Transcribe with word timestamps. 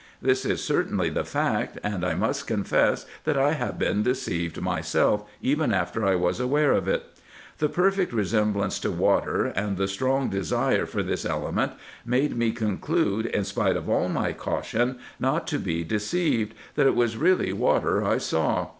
This 0.19 0.45
is 0.45 0.63
certainly 0.63 1.11
the 1.11 1.23
fact, 1.23 1.77
and 1.83 2.03
I 2.03 2.15
must 2.15 2.47
confess, 2.47 3.05
that 3.23 3.37
I 3.37 3.51
have 3.53 3.77
been 3.77 4.01
deceived 4.01 4.59
myself, 4.59 5.23
even 5.43 5.71
after 5.71 6.03
I 6.03 6.15
was 6.15 6.39
aware 6.39 6.71
of 6.71 6.87
it. 6.87 7.05
The 7.59 7.69
perfect 7.69 8.11
resemblance 8.11 8.79
to 8.79 8.89
water, 8.89 9.45
and 9.45 9.77
the 9.77 9.87
strong 9.87 10.27
desire 10.29 10.87
for 10.87 11.03
this 11.03 11.23
element, 11.23 11.73
made 12.03 12.35
me 12.35 12.51
conclude, 12.51 13.27
in 13.27 13.43
spite 13.43 13.77
of 13.77 13.87
all 13.89 14.09
my 14.09 14.33
caution 14.33 14.97
not 15.19 15.45
to 15.49 15.59
be 15.59 15.83
deceived, 15.83 16.55
that 16.73 16.87
it 16.87 16.95
was 16.95 17.15
really 17.15 17.53
water 17.53 18.03
I 18.03 18.17
saw. 18.17 18.69